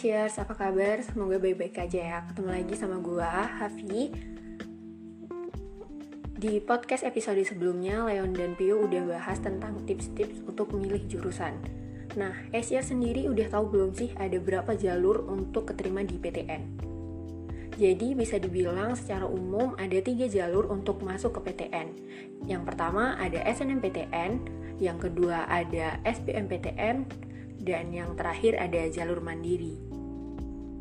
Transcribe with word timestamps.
Shares, 0.00 0.40
apa 0.40 0.56
kabar? 0.56 1.04
Semoga 1.04 1.36
baik-baik 1.36 1.76
aja 1.76 2.00
ya. 2.00 2.18
Ketemu 2.24 2.48
lagi 2.56 2.72
sama 2.72 2.96
gua, 3.04 3.44
Hafi. 3.60 4.08
Di 6.40 6.56
podcast 6.64 7.04
episode 7.04 7.44
sebelumnya, 7.44 8.08
Leon 8.08 8.32
dan 8.32 8.56
Pio 8.56 8.80
udah 8.80 9.04
bahas 9.04 9.44
tentang 9.44 9.76
tips-tips 9.84 10.40
untuk 10.48 10.72
memilih 10.72 11.04
jurusan. 11.04 11.52
Nah, 12.16 12.32
Asia 12.48 12.80
sendiri 12.80 13.28
udah 13.28 13.52
tahu 13.52 13.76
belum 13.76 13.92
sih 13.92 14.08
ada 14.16 14.40
berapa 14.40 14.72
jalur 14.72 15.20
untuk 15.28 15.68
keterima 15.68 16.00
di 16.00 16.16
PTN? 16.16 16.62
Jadi 17.76 18.16
bisa 18.16 18.40
dibilang 18.40 18.96
secara 18.96 19.28
umum 19.28 19.76
ada 19.76 20.00
tiga 20.00 20.24
jalur 20.32 20.64
untuk 20.72 21.04
masuk 21.04 21.36
ke 21.36 21.52
PTN. 21.52 21.92
Yang 22.48 22.72
pertama 22.72 23.20
ada 23.20 23.44
SNMPTN, 23.44 24.48
yang 24.80 24.96
kedua 24.96 25.44
ada 25.44 26.00
SBMPTN, 26.08 27.04
dan 27.60 27.92
yang 27.92 28.16
terakhir 28.16 28.56
ada 28.56 28.88
jalur 28.88 29.20
mandiri. 29.20 29.89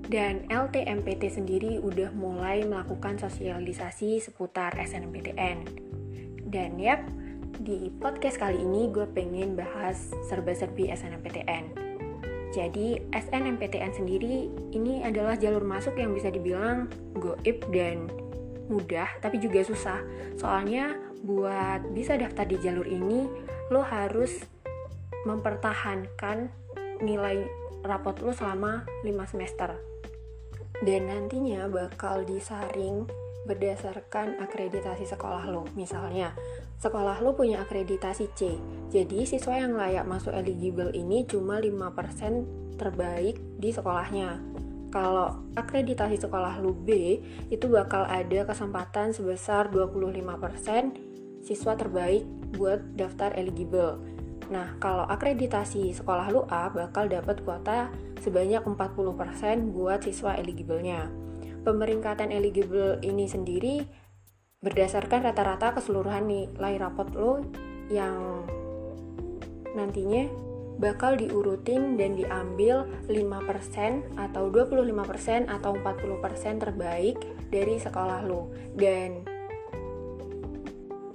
Dan 0.10 0.50
LTMPT 0.50 1.30
sendiri 1.30 1.78
udah 1.78 2.10
mulai 2.18 2.66
melakukan 2.66 3.22
sosialisasi 3.22 4.18
seputar 4.18 4.74
SNMPTN. 4.74 5.70
Dan 6.50 6.82
yap, 6.82 7.06
di 7.62 7.94
podcast 8.02 8.42
kali 8.42 8.58
ini 8.58 8.90
gue 8.90 9.06
pengen 9.06 9.54
bahas 9.54 10.10
serba-serbi 10.26 10.90
SNMPTN. 10.90 11.78
Jadi 12.50 12.98
SNMPTN 13.14 13.94
sendiri 13.94 14.50
ini 14.74 15.06
adalah 15.06 15.38
jalur 15.38 15.62
masuk 15.62 15.94
yang 16.02 16.18
bisa 16.18 16.34
dibilang 16.34 16.90
goib 17.14 17.62
dan 17.70 18.10
mudah 18.66 19.06
tapi 19.22 19.38
juga 19.38 19.62
susah. 19.62 20.02
Soalnya 20.42 20.98
buat 21.22 21.86
bisa 21.94 22.18
daftar 22.18 22.50
di 22.50 22.58
jalur 22.58 22.90
ini 22.90 23.30
lo 23.70 23.86
harus 23.86 24.42
mempertahankan 25.30 26.50
nilai 27.06 27.46
rapot 27.86 28.18
lo 28.26 28.34
selama 28.34 28.90
5 29.06 29.32
semester. 29.38 29.99
Dan 30.80 31.12
nantinya 31.12 31.68
bakal 31.68 32.24
disaring 32.24 33.10
berdasarkan 33.44 34.40
akreditasi 34.40 35.10
sekolah 35.10 35.50
lo. 35.50 35.66
Misalnya, 35.74 36.38
sekolah 36.80 37.20
lo 37.20 37.34
punya 37.34 37.66
akreditasi 37.66 38.26
C. 38.38 38.56
Jadi, 38.94 39.26
siswa 39.26 39.58
yang 39.58 39.74
layak 39.74 40.06
masuk 40.06 40.32
eligible 40.36 40.94
ini 40.94 41.26
cuma 41.26 41.58
5% 41.58 42.78
terbaik 42.78 43.42
di 43.58 43.70
sekolahnya. 43.74 44.40
Kalau 44.90 45.54
akreditasi 45.54 46.18
sekolah 46.18 46.58
lo 46.62 46.74
B, 46.74 47.20
itu 47.54 47.66
bakal 47.70 48.10
ada 48.10 48.46
kesempatan 48.46 49.14
sebesar 49.14 49.70
25% 49.70 51.46
siswa 51.46 51.74
terbaik 51.78 52.26
buat 52.58 52.82
daftar 52.98 53.38
eligible. 53.38 54.02
Nah, 54.50 54.82
kalau 54.82 55.06
akreditasi 55.06 55.94
sekolah 55.94 56.34
lu 56.34 56.42
A 56.50 56.74
bakal 56.74 57.06
dapat 57.06 57.46
kuota 57.46 57.94
sebanyak 58.18 58.66
40% 58.66 59.70
buat 59.70 60.02
siswa 60.02 60.34
eligible-nya. 60.42 61.06
Pemeringkatan 61.62 62.34
eligible 62.34 62.98
ini 63.06 63.30
sendiri 63.30 63.86
berdasarkan 64.60 65.24
rata-rata 65.24 65.78
keseluruhan 65.78 66.26
nilai 66.26 66.76
rapot 66.82 67.08
lo 67.14 67.46
yang 67.94 68.44
nantinya 69.78 70.28
bakal 70.82 71.14
diurutin 71.14 72.00
dan 72.00 72.16
diambil 72.18 72.90
5% 73.12 74.18
atau 74.18 74.44
25% 74.50 75.46
atau 75.46 75.72
40% 75.78 76.64
terbaik 76.64 77.22
dari 77.54 77.76
sekolah 77.78 78.26
lo. 78.26 78.50
Dan 78.74 79.29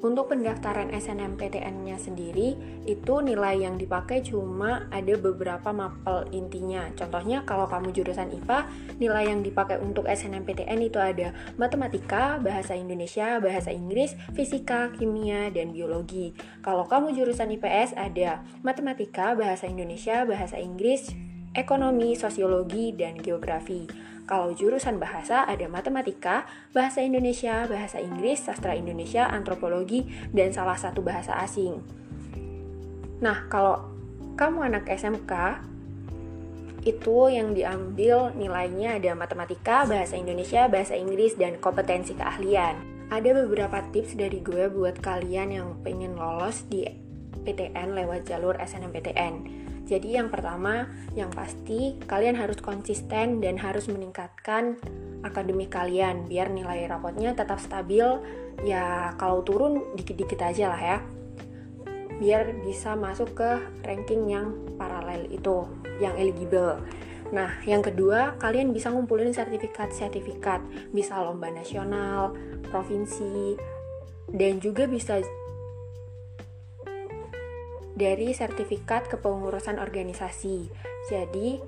untuk 0.04 0.28
pendaftaran 0.28 0.92
SNMPTN-nya 0.92 1.96
sendiri, 1.96 2.60
itu 2.84 3.14
nilai 3.24 3.64
yang 3.64 3.80
dipakai 3.80 4.20
cuma 4.20 4.84
ada 4.92 5.16
beberapa 5.16 5.72
mapel 5.72 6.28
intinya. 6.28 6.92
Contohnya 6.92 7.40
kalau 7.48 7.64
kamu 7.64 7.88
jurusan 7.96 8.28
IPA, 8.28 8.68
nilai 9.00 9.32
yang 9.32 9.40
dipakai 9.40 9.80
untuk 9.80 10.04
SNMPTN 10.04 10.76
itu 10.84 11.00
ada 11.00 11.32
matematika, 11.56 12.36
bahasa 12.36 12.76
Indonesia, 12.76 13.40
bahasa 13.40 13.72
Inggris, 13.72 14.12
fisika, 14.36 14.92
kimia, 14.92 15.48
dan 15.48 15.72
biologi. 15.72 16.36
Kalau 16.60 16.84
kamu 16.84 17.16
jurusan 17.16 17.48
IPS 17.56 17.96
ada 17.96 18.44
matematika, 18.60 19.32
bahasa 19.32 19.64
Indonesia, 19.64 20.28
bahasa 20.28 20.60
Inggris, 20.60 21.16
ekonomi, 21.54 22.18
sosiologi, 22.18 22.90
dan 22.92 23.16
geografi. 23.22 23.86
Kalau 24.26 24.50
jurusan 24.56 24.98
bahasa 24.98 25.46
ada 25.46 25.68
matematika, 25.70 26.48
bahasa 26.74 27.04
Indonesia, 27.04 27.68
bahasa 27.70 28.02
Inggris, 28.02 28.42
sastra 28.42 28.74
Indonesia, 28.74 29.28
antropologi, 29.30 30.08
dan 30.34 30.50
salah 30.50 30.76
satu 30.76 31.04
bahasa 31.04 31.38
asing. 31.38 31.78
Nah, 33.22 33.46
kalau 33.46 33.84
kamu 34.34 34.74
anak 34.74 34.90
SMK, 34.90 35.32
itu 36.84 37.32
yang 37.32 37.56
diambil 37.56 38.34
nilainya 38.36 39.00
ada 39.00 39.16
matematika, 39.16 39.88
bahasa 39.88 40.20
Indonesia, 40.20 40.68
bahasa 40.68 40.98
Inggris, 40.98 41.32
dan 41.38 41.56
kompetensi 41.56 42.12
keahlian. 42.12 42.76
Ada 43.08 43.44
beberapa 43.44 43.80
tips 43.92 44.16
dari 44.16 44.40
gue 44.40 44.68
buat 44.68 45.00
kalian 45.00 45.48
yang 45.52 45.68
pengen 45.84 46.16
lolos 46.16 46.64
di 46.68 46.84
PTN 47.44 47.92
lewat 47.92 48.28
jalur 48.28 48.56
SNMPTN. 48.56 49.63
Jadi 49.84 50.16
yang 50.16 50.32
pertama, 50.32 50.88
yang 51.12 51.28
pasti 51.28 52.00
kalian 52.08 52.40
harus 52.40 52.56
konsisten 52.64 53.44
dan 53.44 53.60
harus 53.60 53.84
meningkatkan 53.92 54.80
akademik 55.20 55.72
kalian 55.72 56.24
biar 56.24 56.48
nilai 56.48 56.88
rapotnya 56.88 57.36
tetap 57.36 57.60
stabil. 57.60 58.04
Ya 58.64 59.12
kalau 59.20 59.44
turun 59.44 59.92
dikit-dikit 59.92 60.40
aja 60.40 60.72
lah 60.72 60.80
ya. 60.80 60.98
Biar 62.16 62.64
bisa 62.64 62.96
masuk 62.96 63.36
ke 63.36 63.50
ranking 63.84 64.30
yang 64.30 64.56
paralel 64.80 65.28
itu, 65.28 65.68
yang 66.00 66.16
eligible. 66.16 66.80
Nah, 67.34 67.58
yang 67.66 67.82
kedua, 67.82 68.38
kalian 68.38 68.70
bisa 68.70 68.94
ngumpulin 68.94 69.34
sertifikat-sertifikat, 69.34 70.62
bisa 70.94 71.18
lomba 71.18 71.50
nasional, 71.50 72.36
provinsi, 72.70 73.58
dan 74.30 74.62
juga 74.62 74.86
bisa 74.86 75.18
dari 77.94 78.34
sertifikat 78.34 79.06
kepengurusan 79.06 79.78
organisasi. 79.78 80.68
Jadi 81.08 81.58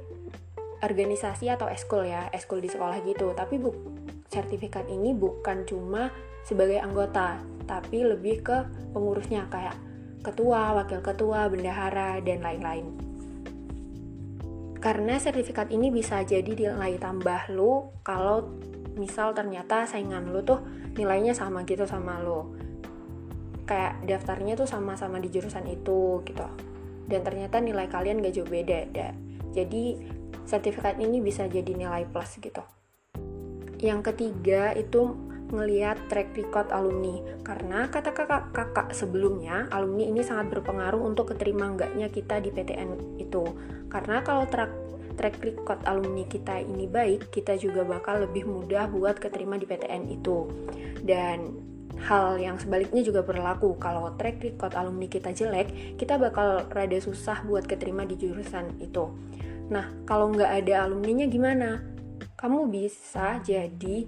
organisasi 0.82 1.48
atau 1.48 1.70
eskul 1.70 2.06
ya, 2.06 2.28
eskul 2.34 2.60
di 2.60 2.68
sekolah 2.68 3.00
gitu. 3.06 3.32
Tapi 3.32 3.56
bu 3.56 3.70
sertifikat 4.26 4.90
ini 4.90 5.14
bukan 5.14 5.62
cuma 5.64 6.10
sebagai 6.42 6.82
anggota, 6.82 7.38
tapi 7.64 8.02
lebih 8.02 8.42
ke 8.42 8.56
pengurusnya 8.94 9.46
kayak 9.50 9.74
ketua, 10.22 10.74
wakil 10.74 11.00
ketua, 11.02 11.46
bendahara, 11.46 12.18
dan 12.22 12.42
lain-lain. 12.42 12.86
Karena 14.82 15.18
sertifikat 15.18 15.70
ini 15.74 15.90
bisa 15.90 16.22
jadi 16.22 16.46
nilai 16.46 16.98
tambah 16.98 17.50
lu 17.54 17.90
kalau 18.06 18.46
misal 18.94 19.34
ternyata 19.34 19.86
saingan 19.86 20.30
lu 20.30 20.42
tuh 20.46 20.62
nilainya 20.96 21.36
sama 21.36 21.66
gitu 21.68 21.84
sama 21.84 22.22
lu 22.22 22.56
kayak 23.66 24.06
daftarnya 24.06 24.54
tuh 24.54 24.70
sama-sama 24.70 25.18
di 25.18 25.28
jurusan 25.28 25.66
itu 25.66 26.22
gitu. 26.22 26.46
Dan 27.06 27.22
ternyata 27.22 27.62
nilai 27.62 27.86
kalian 27.86 28.22
gak 28.22 28.34
jauh 28.34 28.48
beda 28.48 28.90
da. 28.90 29.14
jadi 29.54 29.98
sertifikat 30.46 31.02
ini 31.02 31.18
bisa 31.18 31.50
jadi 31.50 31.74
nilai 31.74 32.06
plus 32.06 32.38
gitu. 32.38 32.62
Yang 33.82 34.14
ketiga 34.14 34.72
itu 34.72 35.12
ngeliat 35.50 36.10
track 36.10 36.34
record 36.34 36.70
alumni. 36.74 37.22
Karena 37.42 37.86
kata 37.90 38.10
kakak-kakak 38.14 38.94
sebelumnya 38.94 39.70
alumni 39.70 40.06
ini 40.06 40.22
sangat 40.22 40.50
berpengaruh 40.50 41.02
untuk 41.02 41.34
keterima 41.34 41.70
enggaknya 41.70 42.10
kita 42.10 42.42
di 42.42 42.50
PTN 42.50 43.20
itu. 43.22 43.44
Karena 43.90 44.22
kalau 44.26 44.46
track 44.46 44.72
track 45.16 45.40
record 45.40 45.80
alumni 45.88 46.28
kita 46.28 46.60
ini 46.60 46.84
baik 46.84 47.32
kita 47.32 47.56
juga 47.56 47.86
bakal 47.88 48.28
lebih 48.28 48.44
mudah 48.44 48.90
buat 48.90 49.16
keterima 49.16 49.56
di 49.58 49.66
PTN 49.66 50.02
itu. 50.10 50.46
Dan 51.02 51.38
Hal 52.06 52.38
yang 52.38 52.60
sebaliknya 52.60 53.02
juga 53.02 53.24
berlaku 53.24 53.74
kalau 53.80 54.14
track 54.14 54.42
record 54.42 54.76
alumni 54.76 55.08
kita 55.10 55.32
jelek, 55.32 55.96
kita 55.98 56.20
bakal 56.20 56.68
rada 56.70 56.98
susah 57.00 57.42
buat 57.42 57.66
keterima 57.66 58.06
di 58.06 58.14
jurusan 58.14 58.78
itu. 58.78 59.10
Nah, 59.72 59.90
kalau 60.06 60.30
nggak 60.30 60.62
ada 60.62 60.86
alumninya 60.86 61.26
gimana? 61.26 61.82
Kamu 62.36 62.68
bisa 62.70 63.42
jadi 63.42 64.06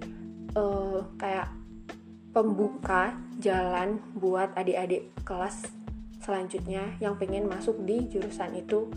uh, 0.55 1.01
kayak 1.19 1.49
pembuka 2.31 3.17
jalan 3.41 3.99
buat 4.15 4.53
adik-adik 4.53 5.11
kelas 5.25 5.65
selanjutnya 6.21 6.95
yang 7.01 7.17
pengen 7.17 7.49
masuk 7.49 7.75
di 7.83 8.05
jurusan 8.07 8.53
itu. 8.53 8.87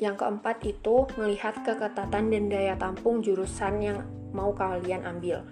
Yang 0.00 0.26
keempat 0.26 0.56
itu 0.66 1.06
melihat 1.14 1.54
keketatan 1.62 2.32
dan 2.32 2.44
daya 2.50 2.74
tampung 2.74 3.22
jurusan 3.22 3.78
yang 3.78 3.98
mau 4.34 4.50
kalian 4.50 5.06
ambil 5.06 5.46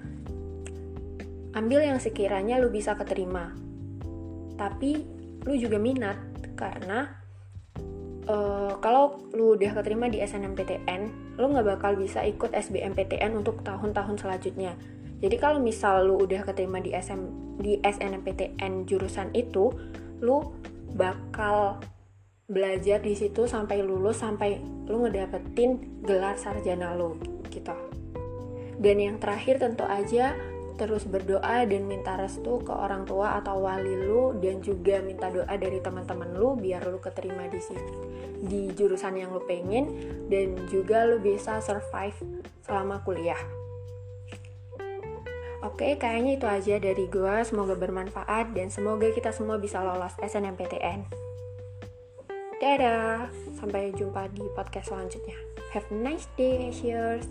ambil 1.52 1.84
yang 1.84 2.00
sekiranya 2.00 2.56
lu 2.60 2.72
bisa 2.72 2.96
keterima. 2.96 3.52
Tapi 4.56 5.04
lu 5.44 5.54
juga 5.58 5.76
minat 5.76 6.16
karena 6.54 7.22
uh, 8.28 8.78
kalau 8.78 9.18
lu 9.34 9.58
udah 9.58 9.72
keterima 9.80 10.08
di 10.08 10.22
SNMPTN, 10.22 11.34
lu 11.36 11.46
nggak 11.52 11.78
bakal 11.78 11.98
bisa 11.98 12.22
ikut 12.22 12.52
SBMPTN 12.52 13.34
untuk 13.36 13.60
tahun-tahun 13.66 14.20
selanjutnya. 14.20 14.76
Jadi 15.22 15.36
kalau 15.38 15.62
misal 15.62 16.02
lu 16.06 16.18
udah 16.18 16.42
keterima 16.42 16.82
di 16.82 16.90
SM 16.90 17.20
di 17.62 17.78
SNMPTN 17.78 18.90
jurusan 18.90 19.30
itu, 19.34 19.70
lu 20.18 20.42
bakal 20.98 21.78
belajar 22.50 23.00
di 23.00 23.14
situ 23.16 23.46
sampai 23.46 23.80
lulus 23.80 24.20
sampai 24.20 24.60
lu 24.90 25.06
ngedapetin 25.06 26.02
gelar 26.02 26.36
sarjana 26.36 26.92
lu 26.98 27.16
gitu. 27.48 27.72
Dan 28.82 28.98
yang 28.98 29.16
terakhir 29.22 29.62
tentu 29.62 29.86
aja 29.86 30.34
terus 30.76 31.04
berdoa 31.04 31.64
dan 31.68 31.84
minta 31.84 32.16
restu 32.16 32.60
ke 32.64 32.72
orang 32.72 33.04
tua 33.04 33.38
atau 33.40 33.62
wali 33.64 33.92
lu 33.92 34.36
dan 34.40 34.60
juga 34.64 35.00
minta 35.04 35.28
doa 35.28 35.54
dari 35.56 35.78
teman-teman 35.78 36.32
lu 36.36 36.56
biar 36.56 36.84
lu 36.88 36.98
keterima 36.98 37.48
di 37.48 37.60
sini 37.60 37.92
di 38.42 38.74
jurusan 38.74 39.14
yang 39.14 39.30
lu 39.30 39.42
pengen 39.46 39.86
dan 40.26 40.58
juga 40.66 41.06
lu 41.06 41.22
bisa 41.22 41.62
survive 41.62 42.18
selama 42.66 42.98
kuliah. 43.06 43.38
Oke, 45.62 45.94
kayaknya 45.94 46.42
itu 46.42 46.46
aja 46.50 46.74
dari 46.82 47.06
gua. 47.06 47.46
Semoga 47.46 47.78
bermanfaat 47.78 48.50
dan 48.50 48.66
semoga 48.66 49.06
kita 49.14 49.30
semua 49.30 49.62
bisa 49.62 49.78
lolos 49.78 50.18
SNMPTN. 50.18 51.06
Dadah, 52.58 53.30
sampai 53.58 53.94
jumpa 53.94 54.26
di 54.34 54.42
podcast 54.58 54.90
selanjutnya. 54.90 55.38
Have 55.70 55.86
a 55.90 55.94
nice 55.94 56.26
day, 56.34 56.74
cheers. 56.74 57.26